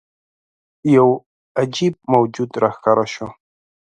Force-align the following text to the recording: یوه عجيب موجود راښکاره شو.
یوه 0.95 1.15
عجيب 1.61 1.93
موجود 2.13 2.49
راښکاره 2.61 3.05
شو. 3.13 3.27